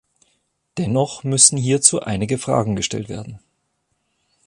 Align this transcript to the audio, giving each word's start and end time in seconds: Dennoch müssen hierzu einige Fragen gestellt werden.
Dennoch 0.79 1.23
müssen 1.23 1.57
hierzu 1.59 1.99
einige 1.99 2.39
Fragen 2.39 2.75
gestellt 2.75 3.07
werden. 3.07 3.39